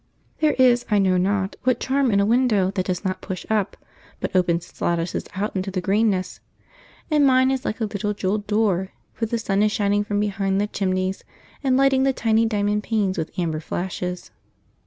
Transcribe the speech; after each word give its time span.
There 0.39 0.53
is 0.57 0.83
I 0.89 0.97
know 0.97 1.17
not 1.17 1.55
what 1.61 1.79
charm 1.79 2.09
in 2.09 2.19
a 2.19 2.25
window 2.25 2.71
that 2.71 2.87
does 2.87 3.05
not 3.05 3.21
push 3.21 3.45
up, 3.51 3.77
but 4.19 4.35
opens 4.35 4.67
its 4.67 4.81
lattices 4.81 5.25
out 5.35 5.55
into 5.55 5.69
the 5.69 5.79
greenness. 5.79 6.39
And 7.11 7.23
mine 7.23 7.51
is 7.51 7.65
like 7.65 7.79
a 7.79 7.83
little 7.85 8.11
jewelled 8.15 8.47
door, 8.47 8.93
for 9.13 9.27
the 9.27 9.37
sun 9.37 9.61
is 9.61 9.71
shining 9.71 10.03
from 10.03 10.19
behind 10.19 10.59
the 10.59 10.65
chimneys 10.65 11.23
and 11.63 11.77
lighting 11.77 12.01
the 12.01 12.13
tiny 12.13 12.47
diamond 12.47 12.81
panes 12.81 13.15
with 13.15 13.29
amber 13.37 13.59
flashes. 13.59 14.31